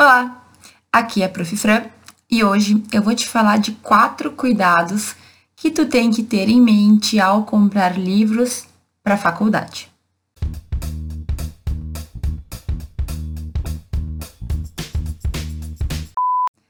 [0.00, 0.44] Olá,
[0.92, 1.56] aqui é a Prof.
[1.56, 1.82] Fran
[2.30, 5.16] e hoje eu vou te falar de quatro cuidados
[5.56, 8.64] que tu tem que ter em mente ao comprar livros
[9.02, 9.90] para a faculdade.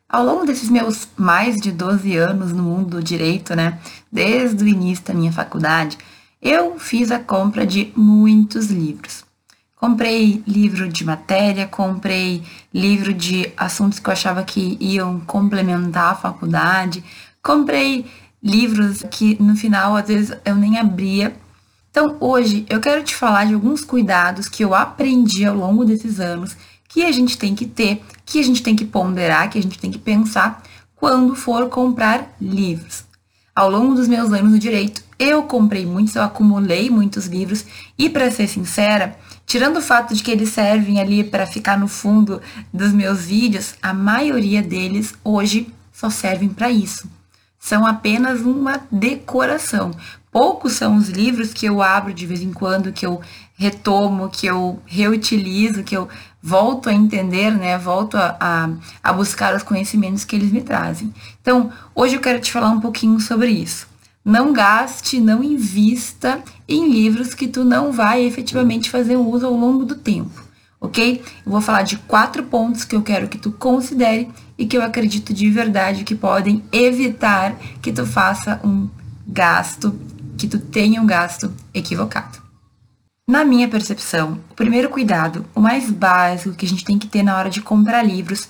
[0.08, 3.78] Ao longo desses meus mais de 12 anos no mundo do direito, né,
[4.10, 5.98] desde o início da minha faculdade,
[6.40, 9.27] eu fiz a compra de muitos livros.
[9.80, 12.42] Comprei livro de matéria, comprei
[12.74, 17.04] livro de assuntos que eu achava que iam complementar a faculdade,
[17.40, 18.04] comprei
[18.42, 21.32] livros que no final às vezes eu nem abria.
[21.92, 26.18] Então hoje eu quero te falar de alguns cuidados que eu aprendi ao longo desses
[26.18, 26.56] anos
[26.88, 29.78] que a gente tem que ter, que a gente tem que ponderar, que a gente
[29.78, 30.60] tem que pensar
[30.96, 33.04] quando for comprar livros.
[33.54, 37.64] Ao longo dos meus anos no direito, eu comprei muitos, eu acumulei muitos livros
[37.98, 39.16] e para ser sincera,
[39.48, 43.76] Tirando o fato de que eles servem ali para ficar no fundo dos meus vídeos,
[43.80, 47.08] a maioria deles hoje só servem para isso.
[47.58, 49.90] São apenas uma decoração.
[50.30, 53.22] Poucos são os livros que eu abro de vez em quando, que eu
[53.54, 56.10] retomo, que eu reutilizo, que eu
[56.42, 57.78] volto a entender, né?
[57.78, 58.68] Volto a, a,
[59.02, 61.12] a buscar os conhecimentos que eles me trazem.
[61.40, 63.88] Então, hoje eu quero te falar um pouquinho sobre isso.
[64.24, 69.84] Não gaste, não invista em livros que tu não vai efetivamente fazer uso ao longo
[69.84, 70.42] do tempo,
[70.80, 71.22] ok?
[71.46, 74.82] Eu vou falar de quatro pontos que eu quero que tu considere e que eu
[74.82, 78.88] acredito de verdade que podem evitar que tu faça um
[79.26, 79.98] gasto,
[80.36, 82.38] que tu tenha um gasto equivocado.
[83.26, 87.22] Na minha percepção, o primeiro cuidado, o mais básico que a gente tem que ter
[87.22, 88.48] na hora de comprar livros,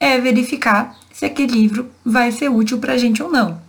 [0.00, 3.65] é verificar se aquele livro vai ser útil para a gente ou não.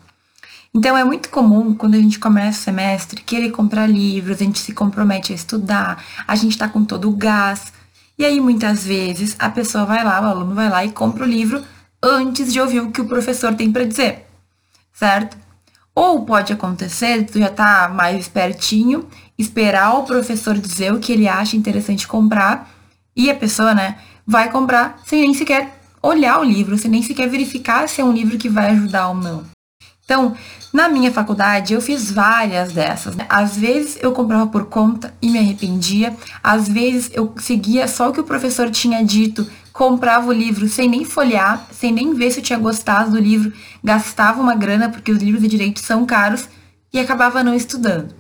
[0.78, 4.60] Então é muito comum quando a gente começa o semestre querer comprar livros, a gente
[4.60, 7.74] se compromete a estudar, a gente está com todo o gás.
[8.16, 11.28] E aí muitas vezes a pessoa vai lá, o aluno vai lá e compra o
[11.28, 11.64] livro
[12.02, 14.28] antes de ouvir o que o professor tem para dizer,
[14.94, 15.36] certo?
[15.96, 21.28] Ou pode acontecer, tu já tá mais espertinho, esperar o professor dizer o que ele
[21.28, 22.70] acha interessante comprar
[23.16, 27.28] e a pessoa, né, vai comprar sem nem sequer olhar o livro, sem nem sequer
[27.28, 29.57] verificar se é um livro que vai ajudar ou não.
[30.08, 30.34] Então,
[30.72, 33.14] na minha faculdade, eu fiz várias dessas.
[33.14, 33.26] Né?
[33.28, 38.14] Às vezes eu comprava por conta e me arrependia, às vezes eu seguia só o
[38.14, 42.40] que o professor tinha dito, comprava o livro sem nem folhear, sem nem ver se
[42.40, 43.52] eu tinha gostado do livro,
[43.84, 46.48] gastava uma grana, porque os livros de direito são caros,
[46.94, 48.16] e acabava não estudando.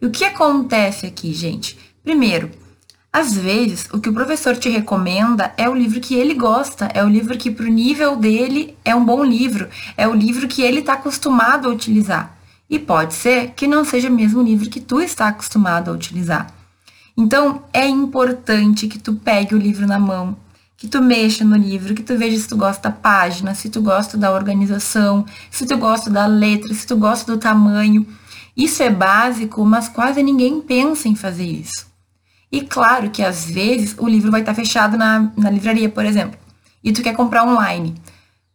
[0.00, 1.76] E o que acontece aqui, gente?
[2.04, 2.52] Primeiro,
[3.16, 7.02] às vezes, o que o professor te recomenda é o livro que ele gosta, é
[7.02, 10.60] o livro que, para o nível dele, é um bom livro, é o livro que
[10.60, 12.36] ele está acostumado a utilizar.
[12.68, 16.52] E pode ser que não seja mesmo o livro que tu está acostumado a utilizar.
[17.16, 20.36] Então, é importante que tu pegue o livro na mão,
[20.76, 23.80] que tu mexa no livro, que tu veja se tu gosta da página, se tu
[23.80, 28.06] gosta da organização, se tu gosta da letra, se tu gosta do tamanho.
[28.54, 31.95] Isso é básico, mas quase ninguém pensa em fazer isso.
[32.50, 36.38] E claro que às vezes o livro vai estar fechado na, na livraria, por exemplo,
[36.82, 37.94] e tu quer comprar online.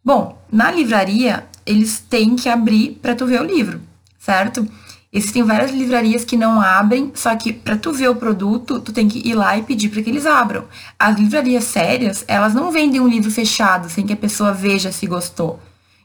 [0.04, 3.80] Bom, na livraria eles têm que abrir para tu ver o livro,
[4.18, 4.66] certo?
[5.12, 9.06] Existem várias livrarias que não abrem, só que para tu ver o produto, tu tem
[9.06, 10.64] que ir lá e pedir para que eles abram.
[10.98, 15.06] As livrarias sérias, elas não vendem um livro fechado sem que a pessoa veja se
[15.06, 15.60] gostou.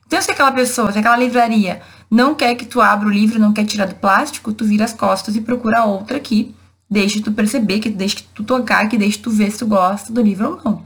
[0.05, 1.81] Então, se aquela pessoa, se aquela livraria
[2.11, 4.93] não quer que tu abra o livro, não quer tirar do plástico, tu vira as
[4.93, 6.53] costas e procura outra aqui
[6.89, 10.21] Deixe tu perceber, que deixe tu tocar, que deixe tu ver se tu gosta do
[10.21, 10.85] livro ou não.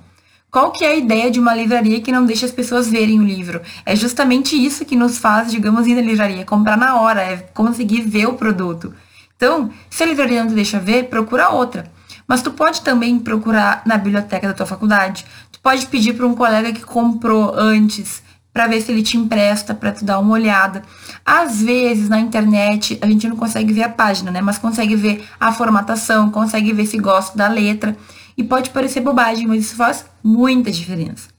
[0.50, 3.24] Qual que é a ideia de uma livraria que não deixa as pessoas verem o
[3.24, 3.62] livro?
[3.86, 8.02] É justamente isso que nos faz, digamos, ir na livraria, comprar na hora, é conseguir
[8.02, 8.94] ver o produto.
[9.38, 11.90] Então, se a livraria não te deixa ver, procura outra.
[12.28, 15.26] Mas tu pode também procurar na biblioteca da tua faculdade.
[15.52, 18.22] Tu pode pedir para um colega que comprou antes
[18.54, 20.82] para ver se ele te empresta para tu dar uma olhada.
[21.26, 24.42] Às vezes na internet a gente não consegue ver a página, né?
[24.42, 27.96] Mas consegue ver a formatação, consegue ver se gosta da letra.
[28.38, 31.30] E pode parecer bobagem, mas isso faz muita diferença.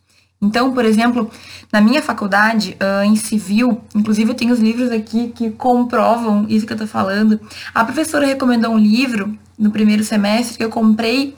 [0.40, 1.30] Então, por exemplo,
[1.72, 6.66] na minha faculdade, uh, em civil, inclusive eu tenho os livros aqui que comprovam isso
[6.66, 7.40] que eu tô falando.
[7.72, 11.36] A professora recomendou um livro no primeiro semestre que eu comprei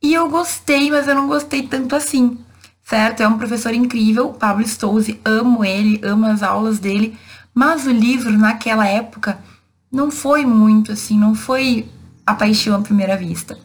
[0.00, 2.38] e eu gostei, mas eu não gostei tanto assim
[2.84, 3.22] certo?
[3.22, 7.16] É um professor incrível, Pablo Stouze, amo ele, amo as aulas dele,
[7.54, 9.38] mas o livro naquela época
[9.90, 11.86] não foi muito assim, não foi
[12.26, 13.58] a paixão à primeira vista.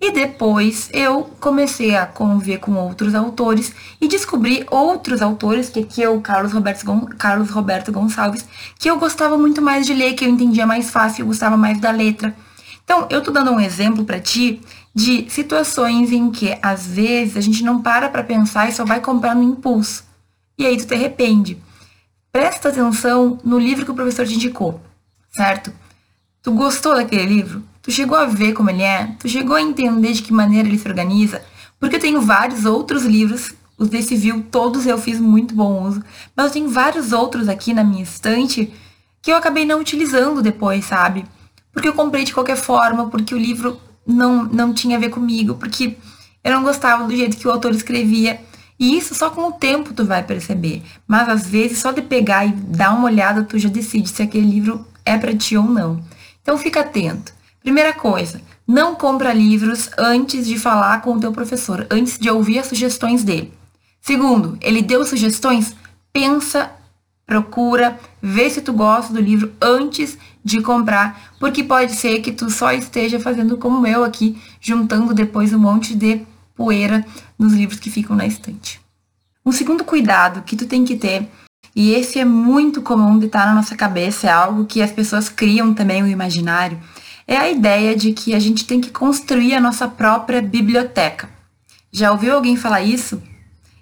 [0.00, 6.02] E depois eu comecei a conviver com outros autores e descobri outros autores, que aqui
[6.02, 8.46] é o Carlos Roberto, Gon Carlos Roberto Gonçalves,
[8.78, 11.78] que eu gostava muito mais de ler, que eu entendia mais fácil, eu gostava mais
[11.78, 12.34] da letra.
[12.90, 14.60] Então, eu tô dando um exemplo para ti
[14.92, 19.00] de situações em que, às vezes, a gente não para para pensar e só vai
[19.00, 20.02] comprar no impulso.
[20.58, 21.56] E aí tu te arrepende.
[22.32, 24.80] Presta atenção no livro que o professor te indicou,
[25.30, 25.72] certo?
[26.42, 27.62] Tu gostou daquele livro?
[27.80, 29.14] Tu chegou a ver como ele é?
[29.20, 31.44] Tu chegou a entender de que maneira ele se organiza?
[31.78, 36.02] Porque eu tenho vários outros livros, os desse viu, todos eu fiz muito bom uso,
[36.34, 38.74] mas eu tenho vários outros aqui na minha estante
[39.22, 41.24] que eu acabei não utilizando depois, sabe?
[41.72, 45.54] Porque eu comprei de qualquer forma, porque o livro não, não tinha a ver comigo,
[45.54, 45.96] porque
[46.42, 48.40] eu não gostava do jeito que o autor escrevia.
[48.78, 50.82] E isso só com o tempo tu vai perceber.
[51.06, 54.46] Mas às vezes só de pegar e dar uma olhada tu já decide se aquele
[54.50, 56.02] livro é para ti ou não.
[56.42, 57.32] Então fica atento.
[57.62, 62.58] Primeira coisa, não compra livros antes de falar com o teu professor, antes de ouvir
[62.60, 63.52] as sugestões dele.
[64.00, 65.76] Segundo, ele deu sugestões,
[66.12, 66.70] pensa,
[67.30, 72.50] procura, vê se tu gosta do livro antes de comprar, porque pode ser que tu
[72.50, 76.22] só esteja fazendo como eu aqui, juntando depois um monte de
[76.56, 77.06] poeira
[77.38, 78.80] nos livros que ficam na estante.
[79.46, 81.28] Um segundo cuidado que tu tem que ter,
[81.74, 85.28] e esse é muito comum de estar na nossa cabeça, é algo que as pessoas
[85.28, 86.80] criam também o imaginário,
[87.28, 91.30] é a ideia de que a gente tem que construir a nossa própria biblioteca.
[91.92, 93.22] Já ouviu alguém falar isso?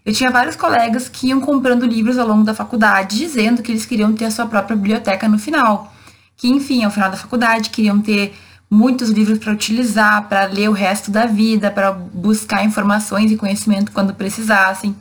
[0.04, 3.84] Eu tinha vários colegas que iam comprando livros ao longo da faculdade, dizendo que eles
[3.84, 5.92] queriam ter a sua própria biblioteca no final.
[6.36, 8.34] Que, enfim, ao final da faculdade, queriam ter
[8.70, 13.92] muitos livros para utilizar, para ler o resto da vida, para buscar informações e conhecimento
[13.92, 14.94] quando precisassem.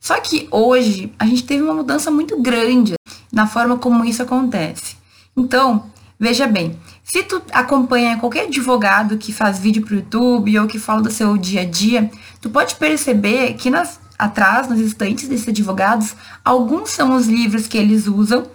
[0.00, 2.94] Só que hoje a gente teve uma mudança muito grande
[3.32, 4.96] na forma como isso acontece.
[5.36, 5.86] Então,
[6.18, 11.02] veja bem, se tu acompanha qualquer advogado que faz vídeo pro YouTube ou que fala
[11.02, 16.14] do seu dia a dia, tu pode perceber que nas, atrás, nas estantes desses advogados,
[16.44, 18.46] alguns são os livros que eles usam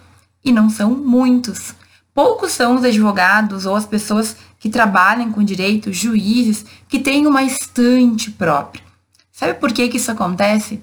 [0.42, 1.74] e não são muitos.
[2.14, 7.42] Poucos são os advogados ou as pessoas que trabalham com direito, juízes, que têm uma
[7.42, 8.82] estante própria.
[9.30, 10.80] Sabe por que, que isso acontece?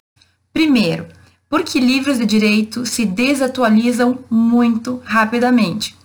[0.54, 1.08] Primeiro,
[1.50, 5.96] porque livros de direito se desatualizam muito rapidamente.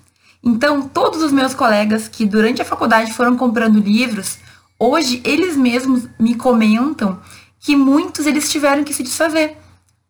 [0.43, 4.39] Então, todos os meus colegas que durante a faculdade foram comprando livros,
[4.79, 7.21] hoje eles mesmos me comentam
[7.61, 9.57] que muitos eles tiveram que se desfazer.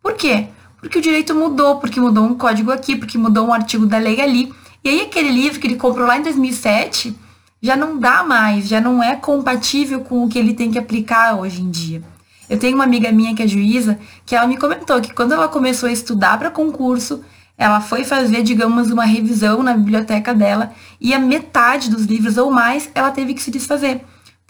[0.03, 0.47] Por quê?
[0.79, 4.21] Porque o direito mudou, porque mudou um código aqui, porque mudou um artigo da lei
[4.21, 4.55] ali.
[4.83, 7.15] E aí aquele livro que ele comprou lá em 2007
[7.61, 11.39] já não dá mais, já não é compatível com o que ele tem que aplicar
[11.39, 12.03] hoje em dia.
[12.49, 15.47] Eu tenho uma amiga minha que é juíza, que ela me comentou que quando ela
[15.47, 17.23] começou a estudar para concurso,
[17.59, 22.51] ela foi fazer, digamos, uma revisão na biblioteca dela e a metade dos livros ou
[22.51, 24.01] mais ela teve que se desfazer.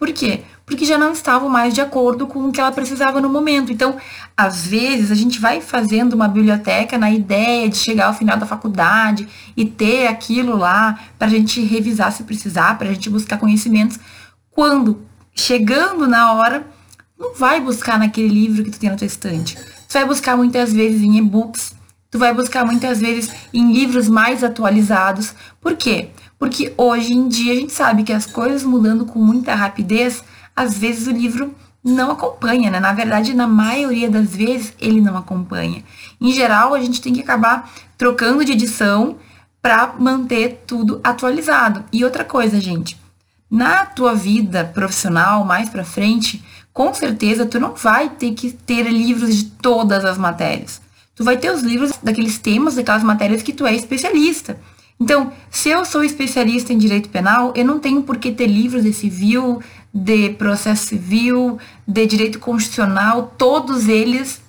[0.00, 0.44] Por quê?
[0.64, 3.70] Porque já não estavam mais de acordo com o que ela precisava no momento.
[3.70, 3.98] Então,
[4.34, 8.46] às vezes, a gente vai fazendo uma biblioteca na ideia de chegar ao final da
[8.46, 13.36] faculdade e ter aquilo lá para a gente revisar se precisar, para a gente buscar
[13.36, 14.00] conhecimentos.
[14.50, 15.02] Quando,
[15.34, 16.66] chegando na hora,
[17.18, 19.56] não vai buscar naquele livro que tu tem na tua estante.
[19.56, 21.74] Tu vai buscar muitas vezes em e-books,
[22.10, 25.32] Tu vai buscar muitas vezes em livros mais atualizados.
[25.60, 26.08] Por quê?
[26.40, 30.24] Porque hoje em dia a gente sabe que as coisas mudando com muita rapidez,
[30.56, 31.54] às vezes o livro
[31.84, 32.80] não acompanha, né?
[32.80, 35.84] Na verdade, na maioria das vezes ele não acompanha.
[36.18, 39.18] Em geral, a gente tem que acabar trocando de edição
[39.60, 41.84] para manter tudo atualizado.
[41.92, 42.98] E outra coisa, gente,
[43.50, 48.90] na tua vida profissional mais para frente, com certeza tu não vai ter que ter
[48.90, 50.80] livros de todas as matérias
[51.20, 54.58] tu vai ter os livros daqueles temas, daquelas matérias que tu é especialista.
[55.00, 58.82] Então, se eu sou especialista em direito penal, eu não tenho por que ter livros
[58.82, 64.42] de civil, de processo civil, de direito constitucional, todos eles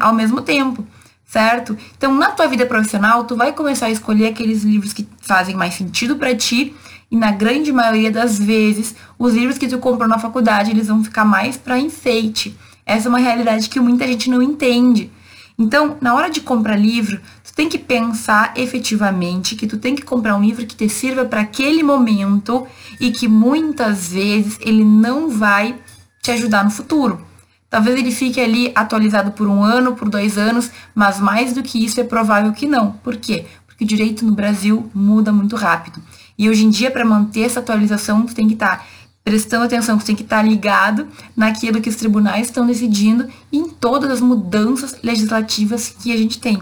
[0.00, 0.84] ao mesmo tempo,
[1.26, 1.76] certo?
[1.96, 5.74] Então, na tua vida profissional, tu vai começar a escolher aqueles livros que fazem mais
[5.74, 6.74] sentido para ti,
[7.10, 11.04] e na grande maioria das vezes, os livros que tu comprou na faculdade, eles vão
[11.04, 12.56] ficar mais para enfeite.
[12.84, 15.10] Essa é uma realidade que muita gente não entende.
[15.58, 20.02] Então, na hora de comprar livro, tu tem que pensar efetivamente que tu tem que
[20.02, 22.64] comprar um livro que te sirva para aquele momento
[23.00, 25.74] e que muitas vezes ele não vai
[26.22, 27.26] te ajudar no futuro.
[27.68, 31.84] Talvez ele fique ali atualizado por um ano, por dois anos, mas mais do que
[31.84, 32.92] isso é provável que não.
[32.92, 33.44] Por quê?
[33.66, 36.00] Porque o direito no Brasil muda muito rápido.
[36.38, 38.84] E hoje em dia, para manter essa atualização, tu tem que estar tá
[39.28, 41.06] prestando atenção, você tem que estar ligado
[41.36, 46.40] naquilo que os tribunais estão decidindo e em todas as mudanças legislativas que a gente
[46.40, 46.58] tem,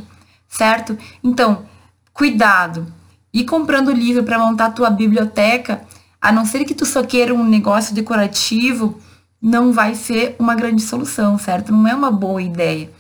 [0.49, 0.99] certo?
[1.23, 1.65] Então,
[2.13, 2.93] cuidado.
[3.33, 5.83] E comprando livro para montar a tua biblioteca,
[6.21, 9.01] a não ser que tu só queira um negócio decorativo,
[9.41, 11.73] não vai ser uma grande solução, certo?
[11.73, 12.91] Não é uma boa ideia.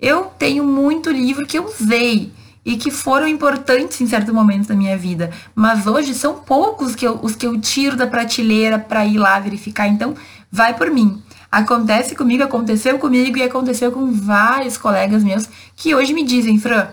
[0.00, 2.32] Eu tenho muito livro que eu usei
[2.64, 7.06] e que foram importantes em certo momento da minha vida, mas hoje são poucos que
[7.06, 9.88] eu, os que eu tiro da prateleira para ir lá verificar.
[9.88, 10.14] Então,
[10.50, 11.20] vai por mim.
[11.50, 16.88] Acontece comigo, aconteceu comigo e aconteceu com vários colegas meus que hoje me dizem, Fran,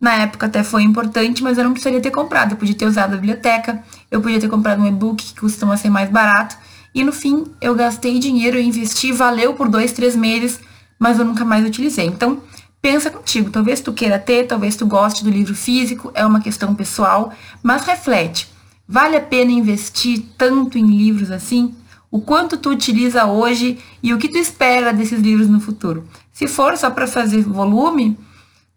[0.00, 2.52] na época até foi importante, mas eu não precisaria ter comprado.
[2.52, 5.88] Eu podia ter usado a biblioteca, eu podia ter comprado um e-book que costuma ser
[5.88, 6.56] mais barato.
[6.94, 10.60] E no fim, eu gastei dinheiro, eu investi, valeu por dois, três meses,
[10.98, 12.06] mas eu nunca mais utilizei.
[12.06, 12.42] Então,
[12.84, 13.48] pensa contigo.
[13.48, 17.86] Talvez tu queira ter, talvez tu goste do livro físico, é uma questão pessoal, mas
[17.86, 18.46] reflete.
[18.86, 21.74] Vale a pena investir tanto em livros assim?
[22.10, 26.06] O quanto tu utiliza hoje e o que tu espera desses livros no futuro?
[26.30, 28.18] Se for só para fazer volume,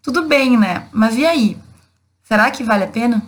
[0.00, 0.88] tudo bem, né?
[0.90, 1.58] Mas e aí?
[2.22, 3.22] Será que vale a pena?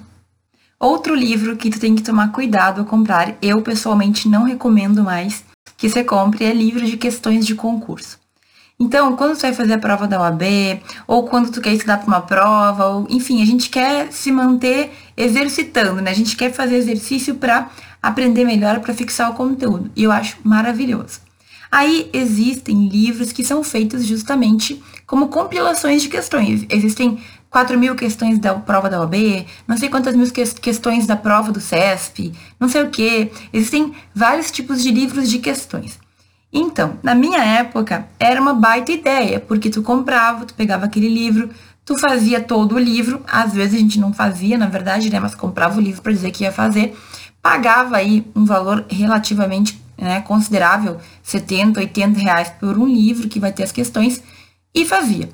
[0.79, 5.45] Outro livro que tu tem que tomar cuidado ao comprar, eu pessoalmente não recomendo mais
[5.77, 8.20] que você compre, é livro de questões de concurso.
[8.83, 10.43] Então, quando você vai fazer a prova da OAB,
[11.07, 14.91] ou quando tu quer estudar para uma prova, ou, enfim, a gente quer se manter
[15.15, 16.11] exercitando, né?
[16.11, 17.69] A gente quer fazer exercício para
[18.03, 19.91] aprender melhor, para fixar o conteúdo.
[19.95, 21.21] E eu acho maravilhoso.
[21.71, 26.65] Aí existem livros que são feitos justamente como compilações de questões.
[26.71, 27.21] Existem
[27.51, 31.61] 4 mil questões da prova da OAB, não sei quantas mil questões da prova do
[31.61, 33.31] CESP, não sei o que.
[33.53, 35.99] Existem vários tipos de livros de questões.
[36.53, 41.51] Então, na minha época, era uma baita ideia, porque tu comprava, tu pegava aquele livro,
[41.85, 45.35] tu fazia todo o livro, às vezes a gente não fazia, na verdade, né, mas
[45.35, 46.97] comprava o livro para dizer que ia fazer,
[47.41, 53.53] pagava aí um valor relativamente né, considerável, 70, 80 reais por um livro que vai
[53.53, 54.23] ter as questões,
[54.75, 55.29] e fazia.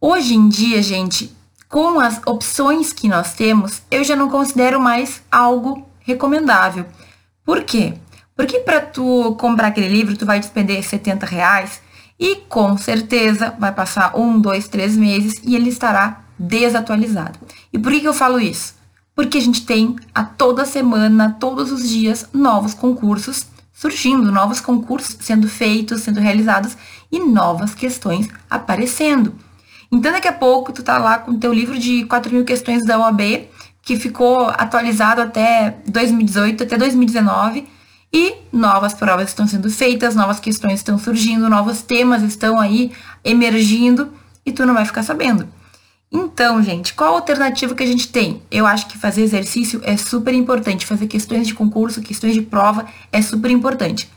[0.00, 1.34] Hoje em dia, gente,
[1.68, 6.86] com as opções que nós temos, eu já não considero mais algo recomendável.
[7.44, 7.94] Por quê?
[8.36, 11.80] Porque para tu comprar aquele livro, tu vai despender 70 reais
[12.20, 17.38] e com certeza vai passar um, dois, três meses e ele estará desatualizado.
[17.72, 18.74] E por que, que eu falo isso?
[19.14, 25.16] Porque a gente tem a toda semana, todos os dias, novos concursos surgindo, novos concursos
[25.20, 26.76] sendo feitos, sendo realizados
[27.12, 29.34] e novas questões aparecendo.
[29.92, 32.84] Então daqui a pouco tu tá lá com o teu livro de 4 mil questões
[32.84, 33.48] da OAB,
[33.82, 37.66] que ficou atualizado até 2018, até 2019,
[38.16, 42.90] e novas provas estão sendo feitas, novas questões estão surgindo, novos temas estão aí
[43.22, 44.10] emergindo
[44.46, 45.46] e tu não vai ficar sabendo.
[46.10, 48.40] Então, gente, qual a alternativa que a gente tem?
[48.50, 52.86] Eu acho que fazer exercício é super importante, fazer questões de concurso, questões de prova
[53.12, 54.10] é super importante.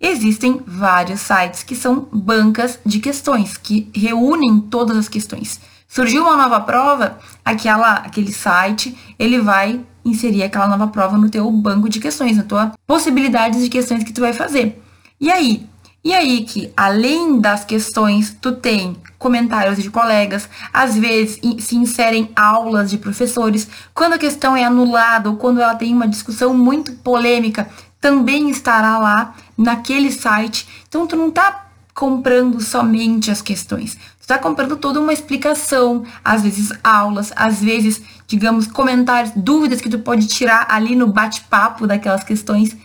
[0.00, 5.60] Existem vários sites que são bancas de questões, que reúnem todas as questões.
[5.86, 11.50] Surgiu uma nova prova, aquela, aquele site, ele vai inserir aquela nova prova no teu
[11.50, 14.82] banco de questões, na tua possibilidades de questões que tu vai fazer.
[15.20, 15.66] E aí?
[16.04, 22.28] E aí que, além das questões, tu tem comentários de colegas, às vezes se inserem
[22.34, 23.68] aulas de professores.
[23.94, 27.68] Quando a questão é anulada ou quando ela tem uma discussão muito polêmica,
[28.00, 30.66] também estará lá naquele site.
[30.88, 33.96] Então tu não tá comprando somente as questões.
[34.22, 39.98] Está comprando toda uma explicação, às vezes aulas, às vezes, digamos, comentários, dúvidas que tu
[39.98, 42.76] pode tirar ali no bate-papo daquelas questões.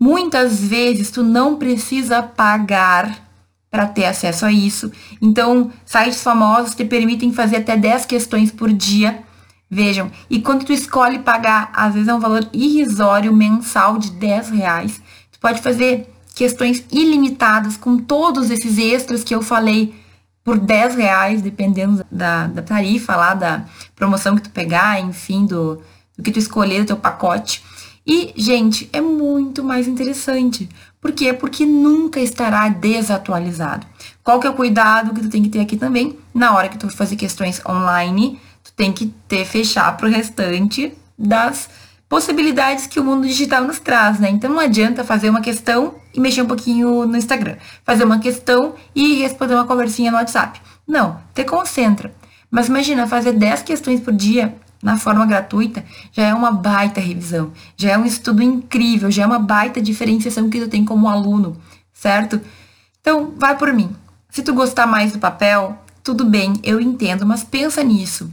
[0.00, 3.14] Muitas vezes tu não precisa pagar
[3.70, 4.90] para ter acesso a isso.
[5.20, 9.22] Então, sites famosos te permitem fazer até 10 questões por dia.
[9.70, 14.48] Vejam, e quando tu escolhe pagar, às vezes é um valor irrisório mensal de 10
[14.48, 14.98] reais,
[15.30, 20.05] tu pode fazer questões ilimitadas com todos esses extras que eu falei
[20.46, 23.64] por 10 reais, dependendo da, da tarifa lá, da
[23.96, 25.82] promoção que tu pegar, enfim, do,
[26.16, 27.64] do que tu escolher, do teu pacote.
[28.06, 30.68] E, gente, é muito mais interessante.
[31.00, 31.32] Por quê?
[31.32, 33.84] Porque nunca estará desatualizado.
[34.22, 36.16] Qual que é o cuidado que tu tem que ter aqui também?
[36.32, 40.10] Na hora que tu for fazer questões online, tu tem que ter fechar para o
[40.10, 41.68] restante das
[42.08, 44.30] possibilidades que o mundo digital nos traz, né?
[44.30, 48.74] Então não adianta fazer uma questão e mexer um pouquinho no Instagram, fazer uma questão
[48.94, 50.60] e responder uma conversinha no WhatsApp.
[50.88, 52.12] Não, te concentra.
[52.50, 57.52] Mas imagina fazer 10 questões por dia na forma gratuita já é uma baita revisão,
[57.76, 61.56] já é um estudo incrível, já é uma baita diferenciação que tu tem como aluno,
[61.92, 62.40] certo?
[63.00, 63.90] Então, vai por mim.
[64.30, 68.30] Se tu gostar mais do papel, tudo bem, eu entendo, mas pensa nisso.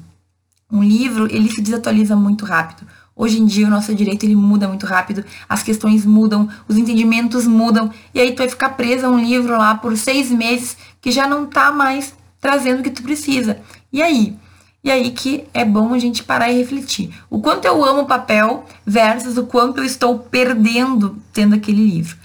[0.71, 2.87] Um livro, ele se desatualiza muito rápido.
[3.15, 7.45] Hoje em dia o nosso direito ele muda muito rápido, as questões mudam, os entendimentos
[7.45, 11.11] mudam, e aí tu vai ficar presa a um livro lá por seis meses que
[11.11, 13.59] já não tá mais trazendo o que tu precisa.
[13.91, 14.35] E aí?
[14.83, 17.13] E aí que é bom a gente parar e refletir.
[17.29, 22.17] O quanto eu amo o papel versus o quanto eu estou perdendo tendo aquele livro.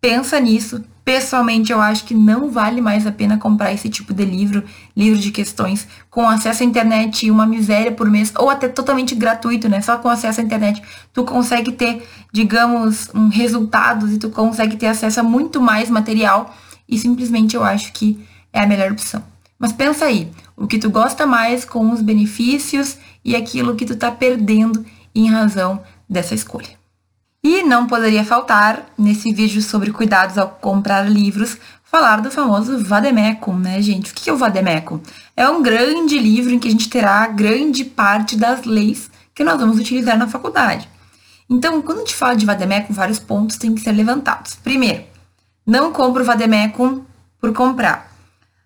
[0.00, 4.24] Pensa nisso, Pessoalmente, eu acho que não vale mais a pena comprar esse tipo de
[4.24, 4.64] livro,
[4.96, 9.14] livro de questões, com acesso à internet e uma miséria por mês, ou até totalmente
[9.14, 9.80] gratuito, né?
[9.80, 10.82] Só com acesso à internet,
[11.12, 16.52] tu consegue ter, digamos, um resultados e tu consegue ter acesso a muito mais material
[16.88, 19.22] e simplesmente eu acho que é a melhor opção.
[19.60, 23.94] Mas pensa aí, o que tu gosta mais com os benefícios e aquilo que tu
[23.94, 24.84] tá perdendo
[25.14, 26.85] em razão dessa escolha.
[27.48, 33.56] E não poderia faltar, nesse vídeo sobre cuidados ao comprar livros, falar do famoso Vademecum,
[33.56, 34.10] né, gente?
[34.10, 34.98] O que é o Vademecum?
[35.36, 39.60] É um grande livro em que a gente terá grande parte das leis que nós
[39.60, 40.88] vamos utilizar na faculdade.
[41.48, 44.56] Então, quando a gente fala de Vademecum, vários pontos têm que ser levantados.
[44.56, 45.04] Primeiro,
[45.64, 47.04] não compra o Vademecum
[47.40, 48.10] por comprar.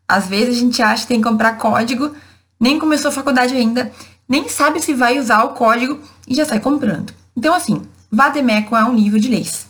[0.09, 2.15] Às vezes a gente acha que tem que comprar código,
[2.59, 3.93] nem começou a faculdade ainda,
[4.27, 7.13] nem sabe se vai usar o código e já sai comprando.
[7.37, 9.69] Então, assim, Vademecum é um nível de leis.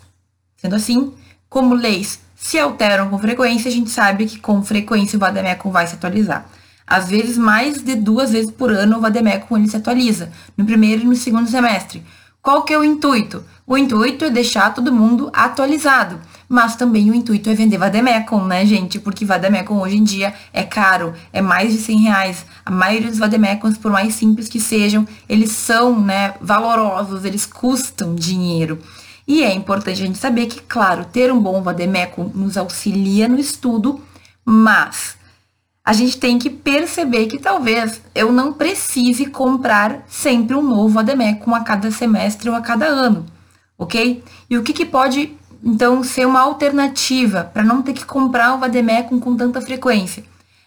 [0.56, 1.12] Sendo assim,
[1.48, 5.86] como leis se alteram com frequência, a gente sabe que com frequência o Vademecum vai
[5.86, 6.46] se atualizar.
[6.86, 11.02] Às vezes, mais de duas vezes por ano o Vademecum ele se atualiza, no primeiro
[11.02, 12.02] e no segundo semestre.
[12.42, 13.44] Qual que é o intuito?
[13.66, 16.18] O intuito é deixar todo mundo atualizado,
[16.50, 18.98] mas também o intuito é vender Vademecum, né, gente?
[18.98, 22.44] Porque Vademecum hoje em dia é caro, é mais de 100 reais.
[22.66, 28.16] A maioria dos Vademecums, por mais simples que sejam, eles são, né, valorosos, eles custam
[28.16, 28.80] dinheiro.
[29.28, 33.38] E é importante a gente saber que, claro, ter um bom Vademecum nos auxilia no
[33.38, 34.00] estudo,
[34.44, 35.16] mas
[35.84, 41.54] a gente tem que perceber que talvez eu não precise comprar sempre um novo Vademecum
[41.54, 43.24] a cada semestre ou a cada ano,
[43.78, 44.24] ok?
[44.50, 48.58] E o que, que pode, então, ser uma alternativa para não ter que comprar o
[48.58, 50.24] Vademecum com tanta frequência?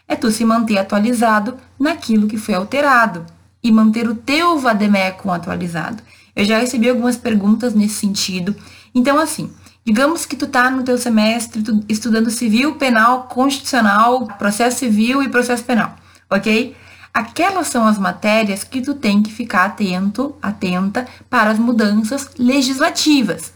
[0.07, 3.25] É tu se manter atualizado naquilo que foi alterado
[3.63, 6.03] e manter o teu Vademecum atualizado.
[6.35, 8.55] Eu já recebi algumas perguntas nesse sentido.
[8.93, 9.49] Então, assim,
[9.85, 15.63] Digamos que tu tá no teu semestre estudando civil, penal, constitucional, processo civil e processo
[15.65, 15.93] penal,
[16.29, 16.73] ok?
[17.13, 23.52] Aquelas são as matérias que tu tem que ficar atento, atenta para as mudanças legislativas.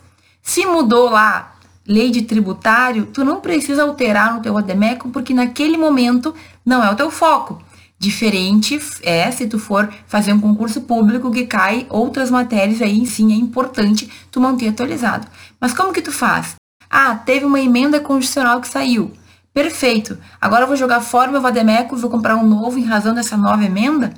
[0.48, 5.78] Se mudou lá lei de tributário, tu não precisa alterar no teu ADMECO porque naquele
[5.78, 6.34] momento
[6.66, 7.62] não é o teu foco.
[8.00, 13.34] Diferente é se tu for fazer um concurso público que cai outras matérias, aí sim
[13.34, 15.28] é importante tu manter atualizado.
[15.60, 16.56] Mas como que tu faz?
[16.90, 19.12] Ah, teve uma emenda constitucional que saiu.
[19.54, 20.18] Perfeito.
[20.40, 23.66] Agora eu vou jogar fora meu vademeco vou comprar um novo em razão dessa nova
[23.66, 24.14] emenda?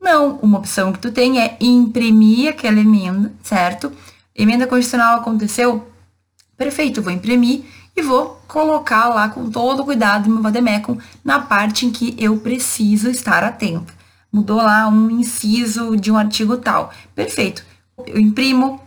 [0.00, 0.40] Não.
[0.42, 3.92] Uma opção que tu tem é imprimir aquela emenda, certo?
[4.34, 5.90] Emenda constitucional aconteceu?
[6.56, 7.64] Perfeito, vou imprimir
[7.96, 13.08] e vou colocar lá com todo cuidado meu vademecum na parte em que eu preciso
[13.08, 13.92] estar atento.
[14.32, 16.92] Mudou lá um inciso de um artigo tal.
[17.14, 17.64] Perfeito.
[18.06, 18.80] Eu imprimo,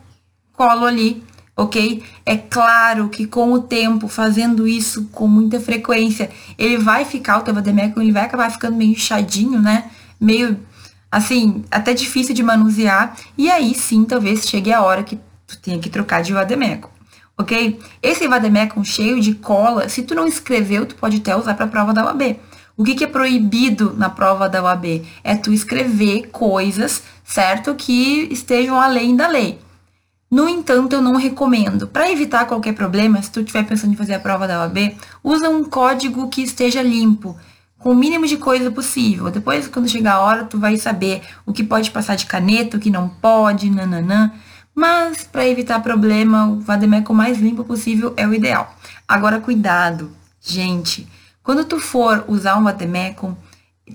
[0.54, 1.24] colo ali,
[1.56, 2.04] ok?
[2.26, 7.42] É claro que com o tempo, fazendo isso com muita frequência, ele vai ficar, o
[7.42, 9.92] teu vademecum, ele vai acabar ficando meio inchadinho, né?
[10.20, 10.58] Meio,
[11.12, 13.16] assim, até difícil de manusear.
[13.38, 15.20] E aí sim, talvez chegue a hora que
[15.54, 16.90] tu tenha que trocar de vademecum
[17.38, 17.80] ok?
[18.02, 21.70] Esse vademecum cheio de cola, se tu não escreveu, tu pode até usar para a
[21.70, 22.40] prova da UAB.
[22.76, 25.06] O que, que é proibido na prova da UAB?
[25.24, 27.76] É tu escrever coisas, certo?
[27.76, 29.60] Que estejam além da lei.
[30.30, 31.88] No entanto, eu não recomendo.
[31.88, 35.48] Para evitar qualquer problema, se tu estiver pensando em fazer a prova da UAB, usa
[35.50, 37.38] um código que esteja limpo,
[37.78, 39.30] com o mínimo de coisa possível.
[39.30, 42.80] Depois, quando chegar a hora, tu vai saber o que pode passar de caneta, o
[42.80, 44.32] que não pode, nananã.
[44.76, 48.76] Mas, para evitar problema, o vademecum mais limpo possível é o ideal.
[49.08, 51.08] Agora, cuidado, gente.
[51.44, 53.36] Quando tu for usar um vademecum,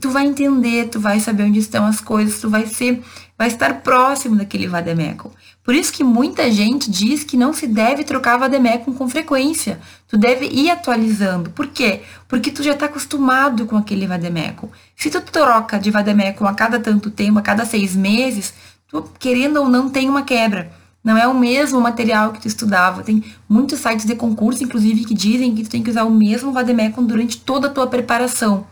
[0.00, 3.02] tu vai entender, tu vai saber onde estão as coisas, tu vai ser,
[3.36, 5.30] vai estar próximo daquele vademecum.
[5.64, 9.78] Por isso que muita gente diz que não se deve trocar vademecum com frequência.
[10.06, 11.50] Tu deve ir atualizando.
[11.50, 12.02] Por quê?
[12.26, 14.68] Porque tu já está acostumado com aquele vademecum.
[14.96, 18.54] Se tu troca de vademecum a cada tanto tempo, a cada seis meses,
[18.88, 20.72] tu, querendo ou não, tem uma quebra.
[21.02, 23.02] Não é o mesmo material que tu estudava.
[23.02, 26.52] Tem muitos sites de concurso, inclusive, que dizem que tu tem que usar o mesmo
[26.52, 28.66] vademecum durante toda a tua preparação.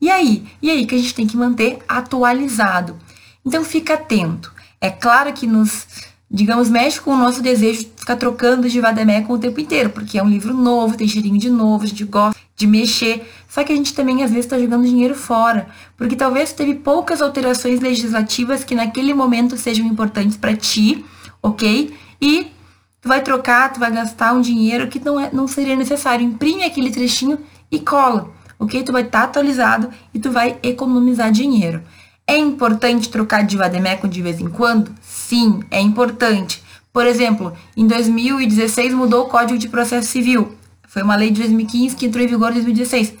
[0.00, 0.44] E aí?
[0.62, 2.96] E aí que a gente tem que manter atualizado.
[3.44, 4.52] Então fica atento.
[4.80, 5.86] É claro que nos,
[6.30, 10.18] digamos, mexe com o nosso desejo de ficar trocando de vademecum o tempo inteiro, porque
[10.18, 13.26] é um livro novo, tem cheirinho de novo, a gente gosta de mexer.
[13.48, 17.20] Só que a gente também às vezes está jogando dinheiro fora, porque talvez teve poucas
[17.20, 21.04] alterações legislativas que naquele momento sejam importantes para ti,
[21.42, 21.92] ok?
[22.20, 22.52] E
[23.00, 26.24] tu vai trocar, tu vai gastar um dinheiro que não, é, não seria necessário.
[26.24, 27.38] Imprime aquele trechinho
[27.70, 28.82] e cola, ok?
[28.82, 31.82] Tu vai estar tá atualizado e tu vai economizar dinheiro.
[32.26, 34.94] É importante trocar de vademecum de vez em quando?
[35.00, 36.62] Sim, é importante.
[36.92, 40.59] Por exemplo, em 2016 mudou o Código de Processo Civil
[40.90, 43.14] Foi uma lei de 2015 que entrou em vigor em 2016.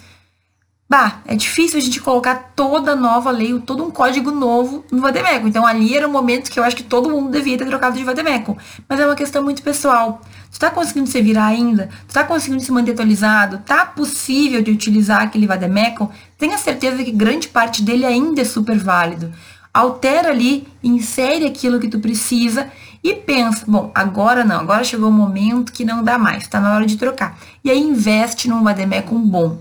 [0.88, 5.46] Bah, é difícil a gente colocar toda nova lei, todo um código novo no Vademeco.
[5.46, 8.02] Então ali era o momento que eu acho que todo mundo devia ter trocado de
[8.02, 8.58] Vademeco.
[8.88, 10.20] Mas é uma questão muito pessoal.
[10.50, 11.88] Tu tá conseguindo se virar ainda?
[12.08, 13.58] Tu tá conseguindo se manter atualizado?
[13.58, 16.10] Tá possível de utilizar aquele Vademeco?
[16.36, 19.32] Tenha certeza que grande parte dele ainda é super válido.
[19.72, 22.68] Altera ali, insere aquilo que tu precisa
[23.02, 26.74] e pensa, bom, agora não, agora chegou o momento que não dá mais, tá na
[26.74, 27.38] hora de trocar.
[27.64, 29.58] E aí investe num Vademeco bom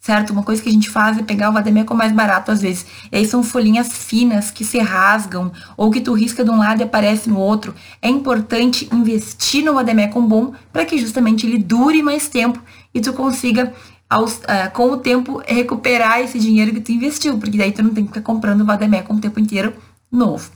[0.00, 0.30] certo?
[0.32, 2.86] Uma coisa que a gente faz é pegar o vademeco mais barato às vezes.
[3.12, 6.80] E aí são folhinhas finas que se rasgam ou que tu risca de um lado
[6.80, 7.74] e aparece no outro.
[8.00, 12.60] É importante investir no vademeco bom para que justamente ele dure mais tempo
[12.94, 13.72] e tu consiga
[14.08, 17.94] aos, uh, com o tempo recuperar esse dinheiro que tu investiu, porque daí tu não
[17.94, 19.74] tem que ficar comprando vademeco o tempo inteiro
[20.10, 20.50] novo,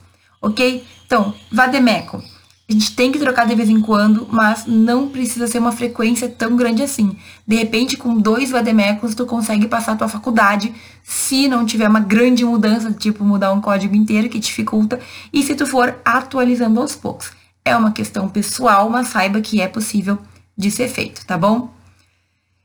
[0.46, 0.85] ok?
[1.07, 2.22] Então, vademeco
[2.66, 6.30] a gente tem que trocar de vez em quando, mas não precisa ser uma frequência
[6.30, 7.14] tão grande assim.
[7.46, 12.00] De repente, com dois vademecums, tu consegue passar a tua faculdade, se não tiver uma
[12.00, 14.98] grande mudança, tipo mudar um código inteiro que dificulta,
[15.30, 17.33] e se tu for atualizando aos poucos.
[17.62, 20.18] É uma questão pessoal, mas saiba que é possível
[20.57, 21.70] de ser feito, tá bom?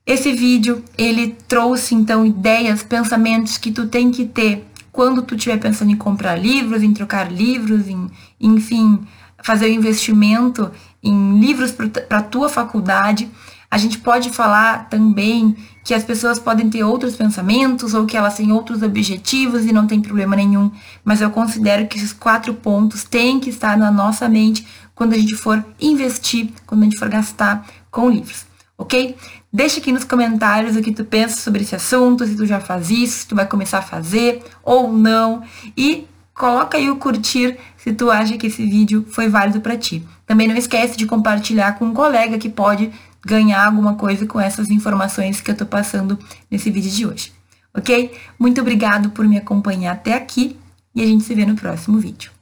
[0.05, 5.57] Esse vídeo, ele trouxe, então, ideias, pensamentos que tu tem que ter quando tu estiver
[5.57, 8.99] pensando em comprar livros, em trocar livros, em, enfim
[9.43, 10.71] fazer o investimento
[11.01, 13.29] em livros para a tua faculdade.
[13.71, 18.35] A gente pode falar também que as pessoas podem ter outros pensamentos ou que elas
[18.35, 20.71] têm outros objetivos e não tem problema nenhum,
[21.03, 25.17] mas eu considero que esses quatro pontos têm que estar na nossa mente quando a
[25.17, 28.45] gente for investir, quando a gente for gastar com livros,
[28.79, 29.15] ok?
[29.51, 32.89] Deixa aqui nos comentários o que tu pensa sobre esse assunto, se tu já faz
[32.89, 35.43] isso, se tu vai começar a fazer ou não.
[35.77, 40.01] E coloca aí o curtir se tu acha que esse vídeo foi válido para ti.
[40.25, 42.89] Também não esquece de compartilhar com um colega que pode
[43.25, 46.17] ganhar alguma coisa com essas informações que eu tô passando
[46.49, 47.33] nesse vídeo de hoje.
[47.75, 48.13] Ok?
[48.39, 50.57] Muito obrigado por me acompanhar até aqui
[50.95, 52.38] e a gente se vê no próximo vídeo.